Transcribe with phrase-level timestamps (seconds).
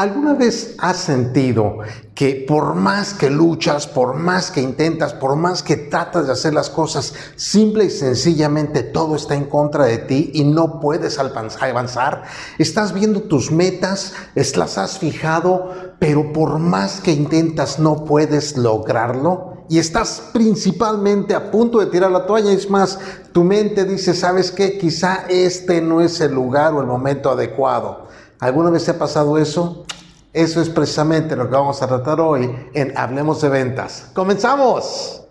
[0.00, 1.80] ¿Alguna vez has sentido
[2.14, 6.54] que por más que luchas, por más que intentas, por más que tratas de hacer
[6.54, 12.22] las cosas, simple y sencillamente todo está en contra de ti y no puedes avanzar?
[12.58, 19.64] Estás viendo tus metas, las has fijado, pero por más que intentas no puedes lograrlo
[19.68, 22.50] y estás principalmente a punto de tirar la toalla.
[22.52, 22.98] Es más,
[23.32, 24.78] tu mente dice, ¿sabes qué?
[24.78, 28.08] Quizá este no es el lugar o el momento adecuado.
[28.40, 29.84] ¿Alguna vez te ha pasado eso?
[30.32, 34.10] Eso es precisamente lo que vamos a tratar hoy en Hablemos de Ventas.
[34.14, 35.29] ¡Comenzamos!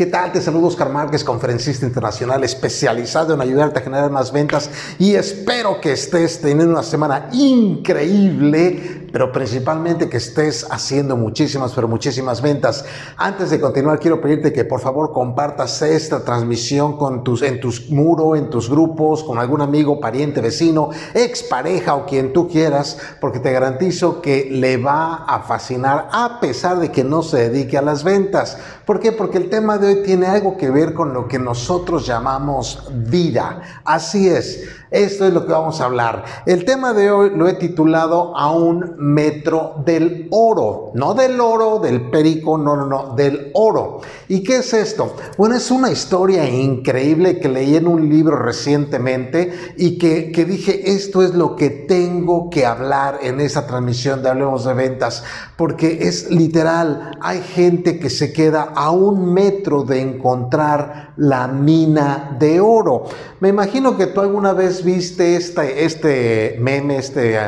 [0.00, 0.32] ¿Qué tal?
[0.32, 5.78] Te saludo Oscar Márquez, conferencista internacional especializado en ayudarte a generar más ventas y espero
[5.78, 12.84] que estés teniendo una semana increíble, pero principalmente que estés haciendo muchísimas, pero muchísimas ventas.
[13.16, 17.90] Antes de continuar, quiero pedirte que por favor compartas esta transmisión con tus, en tus
[17.90, 23.40] muros, en tus grupos, con algún amigo, pariente, vecino, expareja o quien tú quieras, porque
[23.40, 27.82] te garantizo que le va a fascinar a pesar de que no se dedique a
[27.82, 28.58] las ventas.
[28.84, 29.12] ¿Por qué?
[29.12, 33.60] Porque el tema de hoy tiene algo que ver con lo que nosotros llamamos vida.
[33.84, 34.64] Así es.
[34.90, 36.24] Esto es lo que vamos a hablar.
[36.46, 40.90] El tema de hoy lo he titulado a un metro del oro.
[40.94, 44.00] No del oro, del perico, no, no, no, del oro.
[44.26, 45.14] ¿Y qué es esto?
[45.38, 50.90] Bueno, es una historia increíble que leí en un libro recientemente y que, que dije,
[50.90, 55.22] esto es lo que tengo que hablar en esta transmisión de Hablemos de Ventas,
[55.56, 62.36] porque es literal, hay gente que se queda a un metro de encontrar la mina
[62.40, 63.04] de oro.
[63.40, 67.38] Me imagino que tú alguna vez viste este, este meme, este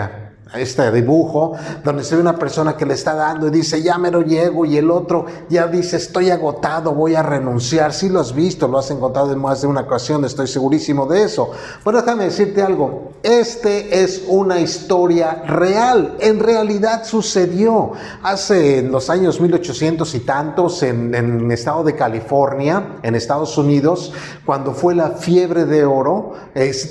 [0.55, 1.53] este dibujo,
[1.85, 4.65] donde se ve una persona que le está dando y dice, ya me lo llego,
[4.65, 7.93] y el otro ya dice, estoy agotado, voy a renunciar.
[7.93, 11.25] Si lo has visto, lo has encontrado en más de una ocasión, estoy segurísimo de
[11.25, 11.51] eso.
[11.85, 17.93] Bueno, déjame decirte algo, este es una historia real, en realidad sucedió
[18.23, 23.57] hace en los años 1800 y tantos en, en el estado de California, en Estados
[23.59, 24.13] Unidos,
[24.45, 26.91] cuando fue la fiebre de oro, es,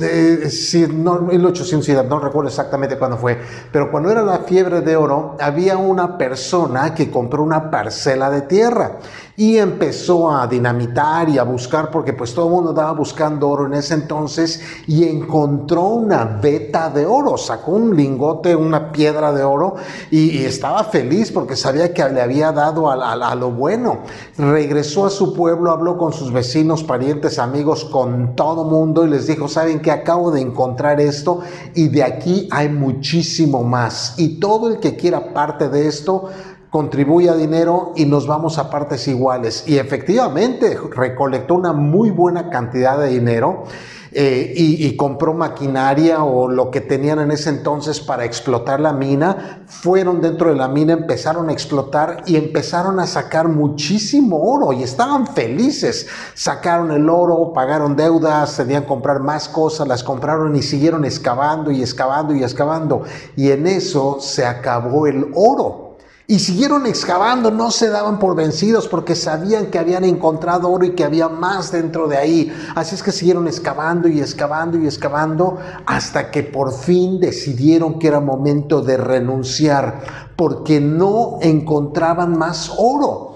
[0.50, 3.38] si, no, 1800, no recuerdo exactamente cuándo fue,
[3.72, 8.42] pero cuando era la fiebre de oro, había una persona que compró una parcela de
[8.42, 9.00] tierra
[9.42, 13.66] y empezó a dinamitar y a buscar, porque pues todo el mundo estaba buscando oro
[13.66, 19.44] en ese entonces y encontró una veta de oro, sacó un lingote, una piedra de
[19.44, 19.78] oro
[20.12, 24.02] y, estaba feliz porque sabía que le había dado a, a lo bueno.
[24.38, 29.26] Regresó a su pueblo, habló con sus vecinos, parientes, amigos, con todo mundo y les
[29.26, 31.40] dijo, ¿saben que acabo de encontrar esto
[31.74, 34.14] y de aquí hay muchísimo más?
[34.18, 36.30] Y todo el que quiera parte de esto,
[36.72, 39.66] contribuye a dinero y nos vamos a partes iguales.
[39.68, 43.66] Y efectivamente recolectó una muy buena cantidad de dinero.
[44.14, 49.64] Eh, y, compró maquinaria o lo que tenían en ese entonces para explotar la mina,
[49.68, 54.84] fueron dentro de la mina, empezaron a explotar y empezaron a sacar muchísimo oro y
[54.84, 56.08] estaban felices.
[56.34, 61.72] Sacaron el oro, pagaron deudas, tenían que comprar más cosas, las compraron y siguieron excavando
[61.72, 63.04] y excavando y excavando.
[63.38, 65.91] Y en eso se acabó el oro.
[66.32, 70.96] Y siguieron excavando, no se daban por vencidos porque sabían que habían encontrado oro y
[70.96, 72.54] que había más dentro de ahí.
[72.74, 78.08] Así es que siguieron excavando y excavando y excavando hasta que por fin decidieron que
[78.08, 83.36] era momento de renunciar porque no encontraban más oro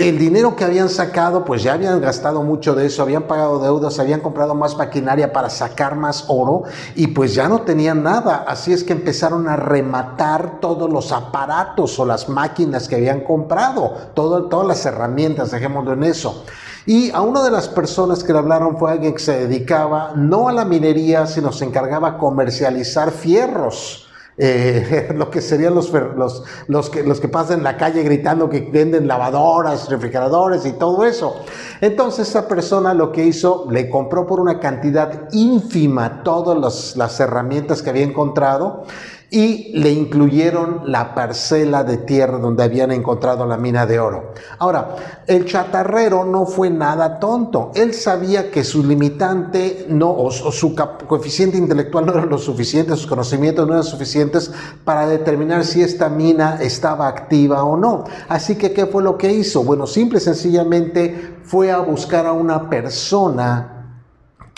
[0.00, 3.98] el dinero que habían sacado, pues ya habían gastado mucho de eso, habían pagado deudas,
[3.98, 6.62] habían comprado más maquinaria para sacar más oro
[6.94, 8.44] y pues ya no tenían nada.
[8.48, 13.94] Así es que empezaron a rematar todos los aparatos o las máquinas que habían comprado,
[14.14, 16.44] todas las herramientas, dejémoslo en eso.
[16.86, 20.48] Y a una de las personas que le hablaron fue alguien que se dedicaba no
[20.48, 24.09] a la minería, sino se encargaba a comercializar fierros
[24.42, 28.48] eh, lo que serían los, los, los, que, los que pasan en la calle gritando
[28.48, 31.44] que venden lavadoras, refrigeradores y todo eso.
[31.82, 37.82] Entonces esa persona lo que hizo, le compró por una cantidad ínfima todas las herramientas
[37.82, 38.86] que había encontrado
[39.30, 44.32] y le incluyeron la parcela de tierra donde habían encontrado la mina de oro.
[44.58, 44.96] Ahora,
[45.26, 47.70] el chatarrero no fue nada tonto.
[47.74, 50.74] Él sabía que su limitante no, o, su
[51.06, 54.50] coeficiente intelectual no era lo suficiente, sus conocimientos no eran suficientes
[54.84, 58.04] para determinar si esta mina estaba activa o no.
[58.28, 59.62] Así que, ¿qué fue lo que hizo?
[59.62, 63.79] Bueno, simple y sencillamente fue a buscar a una persona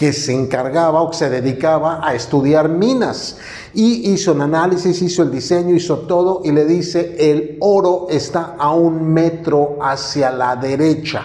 [0.03, 3.37] que se encargaba o que se dedicaba a estudiar minas.
[3.73, 8.57] Y hizo un análisis, hizo el diseño, hizo todo y le dice, el oro está
[8.59, 11.25] a un metro hacia la derecha.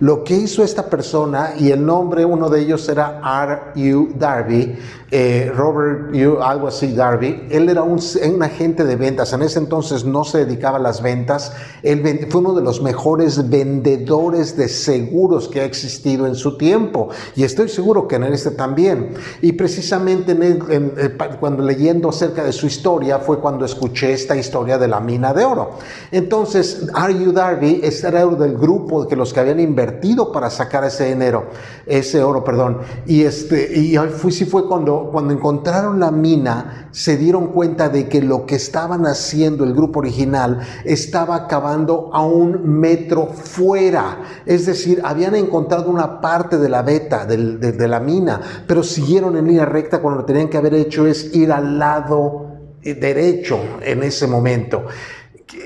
[0.00, 3.20] Lo que hizo esta persona, y el nombre, uno de ellos era
[3.74, 4.10] R.U.
[4.16, 4.78] Darby,
[5.10, 6.40] eh, Robert U.
[6.40, 7.98] algo así, Darby, él era un,
[8.40, 11.52] agente de ventas, en ese entonces no se dedicaba a las ventas,
[11.82, 17.08] él fue uno de los mejores vendedores de seguros que ha existido en su tiempo,
[17.34, 19.14] y estoy seguro que en este también.
[19.42, 20.36] Y precisamente
[21.40, 25.44] cuando leyendo acerca de su historia fue cuando escuché esta historia de la mina de
[25.44, 25.70] oro.
[26.12, 27.32] Entonces, R.U.
[27.32, 29.87] Darby era del grupo que los que habían invertido
[30.32, 31.46] para sacar ese dinero,
[31.86, 37.16] ese oro, perdón, y este, y fue, sí fue cuando cuando, encontraron la mina, se
[37.16, 42.78] dieron cuenta de que lo que estaban haciendo el grupo original estaba acabando a un
[42.78, 44.22] metro fuera.
[44.46, 49.46] Es decir, habían encontrado una parte de la beta, de, la mina, pero siguieron en
[49.46, 52.46] línea recta cuando lo tenían que haber hecho es ir al lado
[52.82, 54.84] eh, derecho en ese momento.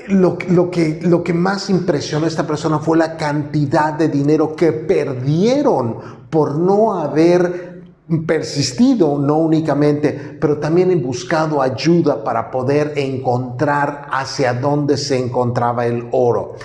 [0.07, 4.55] Lo, lo, que, lo que más impresionó a esta persona fue la cantidad de dinero
[4.55, 5.97] que perdieron
[6.29, 7.73] por no haber
[8.25, 15.85] persistido, no únicamente, pero también he buscado ayuda para poder encontrar hacia dónde se encontraba
[15.85, 16.55] el oro.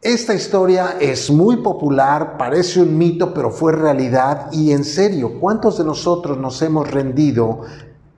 [0.00, 5.78] Esta historia es muy popular, parece un mito, pero fue realidad y en serio, ¿cuántos
[5.78, 7.62] de nosotros nos hemos rendido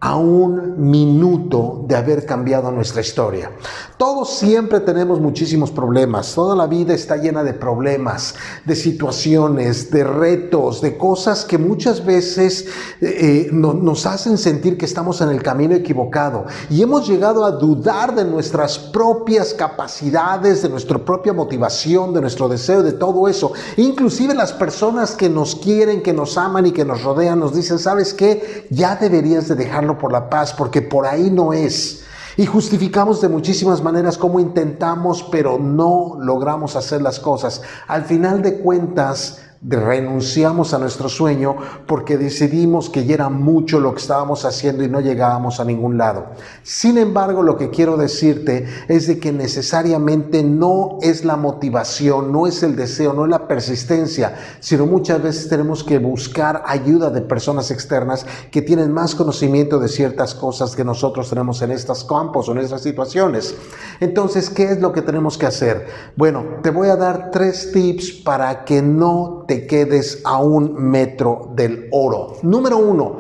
[0.01, 3.51] a un minuto de haber cambiado nuestra historia.
[3.99, 10.05] Todos siempre tenemos muchísimos problemas, toda la vida está llena de problemas, de situaciones, de
[10.05, 12.67] retos, de cosas que muchas veces
[13.03, 17.51] eh, eh, nos hacen sentir que estamos en el camino equivocado y hemos llegado a
[17.51, 23.53] dudar de nuestras propias capacidades, de nuestra propia motivación, de nuestro deseo, de todo eso.
[23.77, 27.79] Inclusive las personas que nos quieren, que nos aman y que nos rodean nos dicen,
[27.79, 28.67] ¿sabes qué?
[28.71, 32.05] Ya deberías de dejarlo por la paz, porque por ahí no es.
[32.37, 37.61] Y justificamos de muchísimas maneras cómo intentamos, pero no logramos hacer las cosas.
[37.87, 43.93] Al final de cuentas, renunciamos a nuestro sueño porque decidimos que ya era mucho lo
[43.93, 46.29] que estábamos haciendo y no llegábamos a ningún lado.
[46.63, 52.47] Sin embargo, lo que quiero decirte es de que necesariamente no es la motivación, no
[52.47, 57.21] es el deseo, no es la persistencia, sino muchas veces tenemos que buscar ayuda de
[57.21, 62.49] personas externas que tienen más conocimiento de ciertas cosas que nosotros tenemos en estos campos
[62.49, 63.55] o en estas situaciones.
[64.01, 65.87] Entonces, ¿qué es lo que tenemos que hacer?
[66.17, 71.51] Bueno, te voy a dar tres tips para que no te quedes a un metro
[71.57, 72.37] del oro.
[72.43, 73.19] Número uno,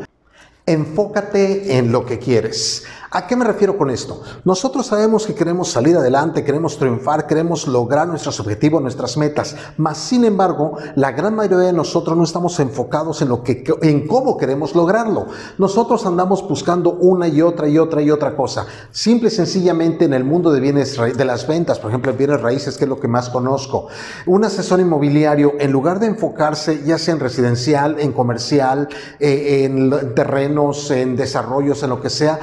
[0.64, 2.84] enfócate en lo que quieres.
[3.12, 4.22] ¿A qué me refiero con esto?
[4.44, 9.98] Nosotros sabemos que queremos salir adelante, queremos triunfar, queremos lograr nuestros objetivos, nuestras metas, mas
[9.98, 14.36] sin embargo, la gran mayoría de nosotros no estamos enfocados en lo que en cómo
[14.36, 15.26] queremos lograrlo.
[15.58, 18.66] Nosotros andamos buscando una y otra y otra y otra cosa.
[18.92, 22.40] Simple y sencillamente en el mundo de bienes de las ventas, por ejemplo, en bienes
[22.40, 23.88] raíces, que es lo que más conozco.
[24.26, 28.88] Un asesor inmobiliario en lugar de enfocarse ya sea en residencial, en comercial,
[29.18, 32.38] eh, en terrenos, en desarrollos, en lo que sea,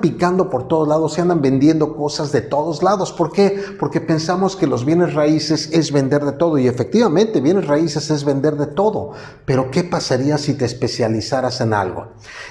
[0.00, 3.12] picando por todos lados, se andan vendiendo cosas de todos lados.
[3.12, 3.60] ¿Por qué?
[3.78, 8.24] Porque pensamos que los bienes raíces es vender de todo y efectivamente bienes raíces es
[8.24, 9.12] vender de todo.
[9.44, 12.08] Pero ¿qué pasaría si te especializaras en algo?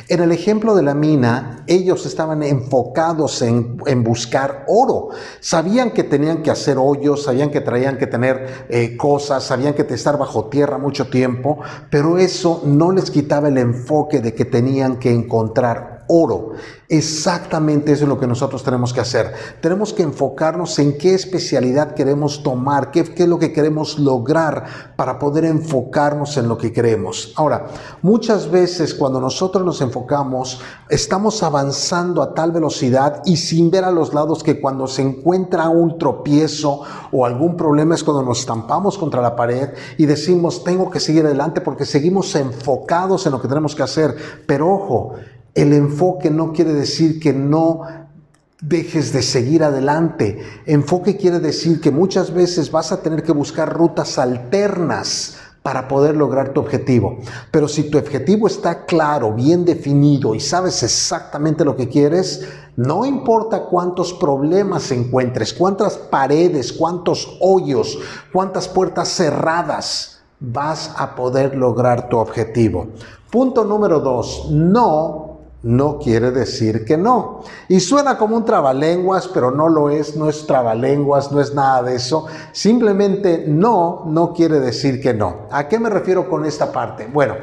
[0.07, 5.09] En el ejemplo de la mina, ellos estaban enfocados en, buscar oro.
[5.39, 9.83] Sabían que tenían que hacer hoyos, sabían que traían que tener eh, cosas, sabían que
[9.93, 11.59] estar bajo tierra mucho tiempo,
[11.89, 16.51] pero eso no les quitaba el enfoque de que tenían que encontrar oro.
[16.89, 19.33] Exactamente eso es lo que nosotros tenemos que hacer.
[19.61, 25.17] Tenemos que enfocarnos en qué especialidad queremos tomar, qué, es lo que queremos lograr para
[25.17, 27.33] poder enfocarnos en lo que queremos.
[27.35, 27.67] Ahora,
[28.01, 33.91] muchas veces cuando nosotros nos enfocamos, estamos avanzando a tal velocidad y sin ver a
[33.91, 36.81] los lados que cuando se encuentra un tropiezo
[37.11, 41.25] o algún problema es cuando nos estampamos contra la pared y decimos, tengo que seguir
[41.25, 44.15] adelante porque seguimos enfocados en lo que tenemos que hacer.
[44.45, 45.15] Pero ojo,
[45.55, 47.81] el enfoque no quiere decir que no
[48.61, 50.39] dejes de seguir adelante.
[50.65, 56.15] Enfoque quiere decir que muchas veces vas a tener que buscar rutas alternas para poder
[56.15, 57.19] lograr tu objetivo.
[57.51, 62.45] Pero si tu objetivo está claro, bien definido y sabes exactamente lo que quieres,
[62.75, 67.97] no importa cuántos problemas encuentres, cuántas paredes, cuántos hoyos,
[68.31, 72.87] cuántas puertas cerradas, vas a poder lograr tu objetivo.
[73.31, 75.32] Punto número dos, no
[75.63, 77.41] no quiere decir que no.
[77.69, 81.83] Y suena como un trabalenguas, pero no lo es, no es trabalenguas, no es nada
[81.83, 82.27] de eso.
[82.51, 85.47] Simplemente no, no quiere decir que no.
[85.49, 87.07] ¿A qué me refiero con esta parte?
[87.11, 87.35] Bueno,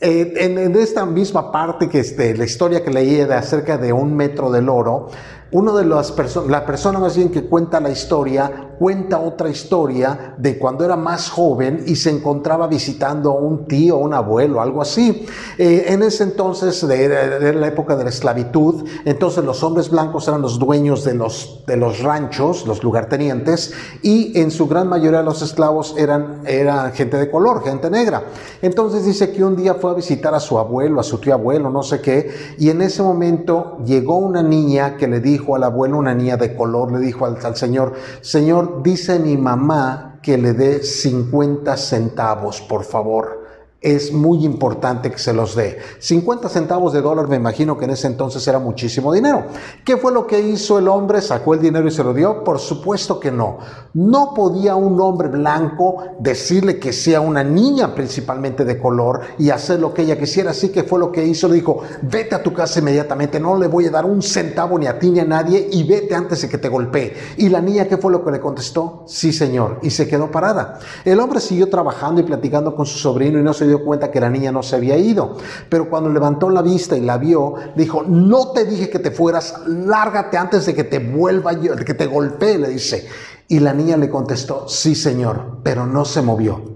[0.00, 4.14] eh, en, esta misma parte que este, la historia que leí de acerca de un
[4.14, 5.08] metro del oro,
[5.52, 10.34] uno de las personas, la persona más bien que cuenta la historia, cuenta otra historia
[10.36, 14.82] de cuando era más joven y se encontraba visitando a un tío, un abuelo, algo
[14.82, 15.24] así.
[15.56, 20.42] Eh, en ese entonces, de, la época de la esclavitud, entonces los hombres blancos eran
[20.42, 23.72] los dueños de los, de los ranchos, los lugartenientes,
[24.02, 28.24] y en su gran mayoría los esclavos eran, eran gente de color, gente negra.
[28.62, 31.70] Entonces dice que un día fue a visitar a su abuelo, a su tío abuelo,
[31.70, 35.64] no sé qué, y en ese momento llegó una niña que le dijo, dijo al
[35.64, 40.36] abuelo, una niña de color, le dijo al, al Señor, Señor, dice mi mamá que
[40.36, 43.45] le dé 50 centavos, por favor
[43.86, 45.78] es muy importante que se los dé.
[46.00, 49.44] 50 centavos de dólar, me imagino que en ese entonces era muchísimo dinero.
[49.84, 51.20] ¿Qué fue lo que hizo el hombre?
[51.20, 52.42] ¿Sacó el dinero y se lo dio?
[52.42, 53.58] Por supuesto que no.
[53.94, 59.78] No podía un hombre blanco decirle que sea una niña principalmente de color y hacer
[59.78, 60.50] lo que ella quisiera.
[60.50, 61.46] Así que fue lo que hizo.
[61.46, 64.88] Le dijo, vete a tu casa inmediatamente, no le voy a dar un centavo ni
[64.88, 67.14] a ti ni a nadie y vete antes de que te golpee.
[67.36, 69.04] Y la niña, ¿qué fue lo que le contestó?
[69.06, 69.78] Sí, señor.
[69.82, 70.80] Y se quedó parada.
[71.04, 74.30] El hombre siguió trabajando y platicando con su sobrino y no se cuenta que la
[74.30, 75.36] niña no se había ido.
[75.68, 79.62] Pero cuando levantó la vista y la vio, dijo, no te dije que te fueras,
[79.66, 83.08] lárgate antes de que te vuelva, de que te golpee, le dice.
[83.48, 86.75] Y la niña le contestó, sí señor, pero no se movió.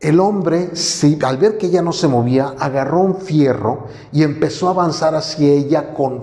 [0.00, 0.70] El hombre,
[1.24, 5.48] al ver que ella no se movía, agarró un fierro y empezó a avanzar hacia
[5.48, 6.20] ella con,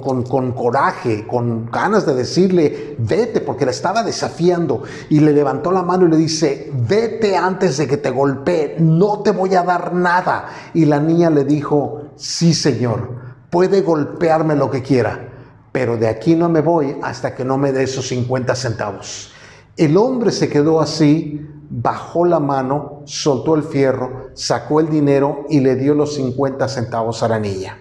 [0.53, 4.83] coraje, con ganas de decirle, vete, porque la estaba desafiando.
[5.09, 9.19] Y le levantó la mano y le dice, vete antes de que te golpee, no
[9.19, 10.45] te voy a dar nada.
[10.73, 13.09] Y la niña le dijo, sí señor,
[13.49, 15.33] puede golpearme lo que quiera,
[15.73, 19.33] pero de aquí no me voy hasta que no me dé esos 50 centavos.
[19.75, 25.59] El hombre se quedó así bajó la mano, soltó el fierro, sacó el dinero y
[25.59, 27.79] le dio los 50 centavos a la niña.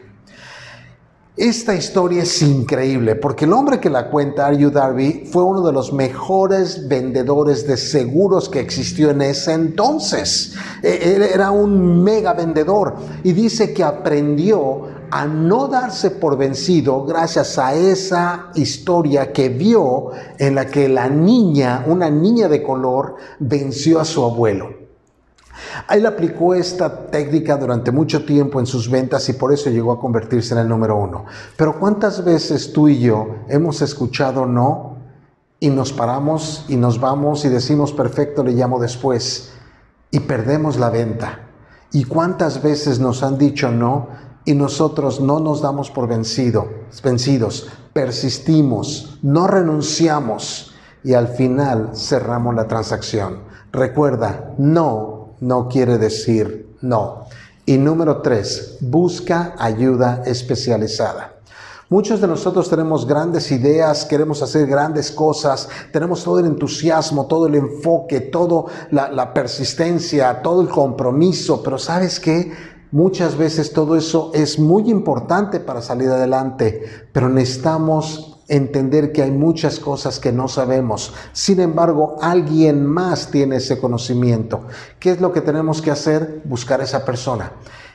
[1.37, 5.73] Esta historia es increíble porque el hombre que la cuenta, Aryu Darby, fue uno de
[5.73, 10.55] los mejores vendedores de seguros que existió en ese entonces.
[10.81, 17.59] E, era un mega vendedor y dice que aprendió a no darse por vencido gracias
[17.59, 23.99] a esa historia que vio en la que la niña, una niña de color, venció
[23.99, 24.84] a su abuelo.
[25.91, 30.01] Él aplicó esta técnica durante mucho tiempo en sus ventas y por eso llegó a
[30.01, 31.25] convertirse en el número uno.
[31.57, 34.97] Pero ¿cuántas veces tú y yo hemos escuchado no
[35.61, 39.53] y nos paramos y nos vamos y decimos perfecto, le llamo después
[40.11, 41.41] y perdemos la venta?
[41.93, 44.09] ¿Y cuántas veces nos han dicho no
[44.45, 46.69] y nosotros no nos damos por vencido,
[47.03, 53.41] vencidos, persistimos, no renunciamos y al final cerramos la transacción.
[53.73, 55.14] Recuerda, no,
[55.45, 57.27] no quiere decir no.
[57.67, 61.35] Y número tres, busca ayuda especializada.
[61.91, 67.47] Muchos de nosotros tenemos grandes ideas, queremos hacer grandes cosas, tenemos todo el entusiasmo, todo
[67.47, 72.53] el enfoque, toda la, la persistencia, todo el compromiso, pero ¿sabes qué?
[72.91, 76.83] Muchas veces todo eso es muy importante para salir adelante,
[77.13, 81.15] pero necesitamos entender que hay muchas cosas que no sabemos.
[81.33, 84.67] Sin embargo, alguien más tiene ese conocimiento.
[84.99, 86.43] ¿Qué es lo que tenemos que hacer?
[86.45, 87.53] Buscar a esa persona.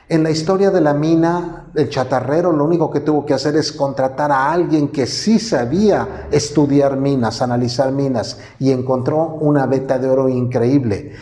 [0.08, 3.70] En la historia de la mina, el chatarrero lo único que tuvo que hacer es
[3.70, 10.08] contratar a alguien que sí sabía estudiar minas, analizar minas, y encontró una beta de
[10.08, 11.12] oro increíble.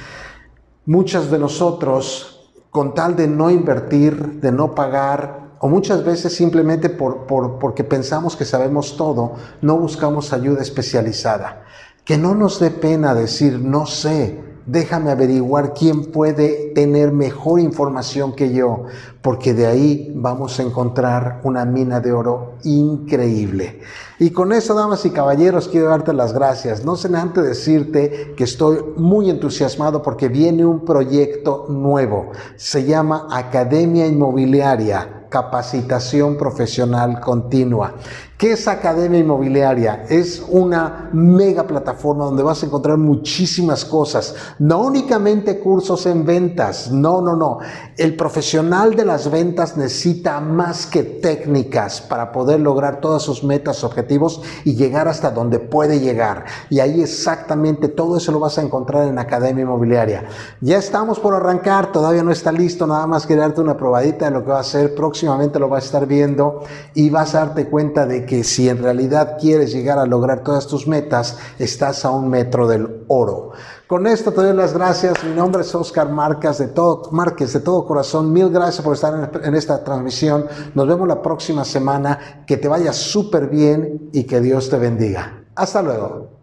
[0.86, 6.88] Muchas de nosotros con tal de no invertir, de no pagar, o muchas veces simplemente
[6.88, 7.26] por,
[7.58, 11.64] porque pensamos que sabemos todo, no buscamos ayuda especializada.
[12.04, 18.34] Que no nos dé pena decir, no sé, déjame averiguar quién puede tener mejor información
[18.34, 18.84] que yo,
[19.22, 23.80] porque de ahí vamos a encontrar una mina de oro increíble.
[24.18, 26.84] Y con eso, damas y caballeros, quiero darte las gracias.
[26.84, 32.30] No sé antes decirte que estoy muy entusiasmado porque viene un proyecto nuevo.
[32.56, 37.94] Se llama Academia Inmobiliaria capacitación profesional continua.
[38.36, 40.04] ¿Qué es Academia Inmobiliaria?
[40.08, 46.90] Es una mega plataforma donde vas a encontrar muchísimas cosas, no únicamente cursos en ventas,
[46.90, 47.58] no, no, no.
[47.96, 53.82] El profesional de las ventas necesita más que técnicas para poder lograr todas sus metas,
[53.82, 56.44] objetivos y llegar hasta donde puede llegar.
[56.70, 60.26] Y ahí exactamente todo eso lo vas a encontrar en Academia Inmobiliaria.
[60.60, 64.30] Ya estamos por arrancar, todavía no está listo, nada más que darte una probadita de
[64.30, 66.62] lo que va a ser, próximamente lo vas a estar viendo
[66.94, 70.66] y vas a darte cuenta de que si en realidad quieres llegar a lograr todas
[70.66, 73.52] tus metas, estás a un metro del oro.
[73.88, 75.24] Con esto te doy las gracias.
[75.24, 78.30] Mi nombre es Oscar Márquez de todo, Márquez, de todo corazón.
[78.30, 80.46] Mil gracias por estar en esta transmisión.
[80.74, 82.44] Nos vemos la próxima semana.
[82.46, 85.42] Que te vaya súper bien y que Dios te bendiga.
[85.54, 86.37] Hasta luego.